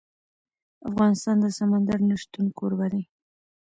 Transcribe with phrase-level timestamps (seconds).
[0.89, 3.03] افغانستان د سمندر نه شتون کوربه دی.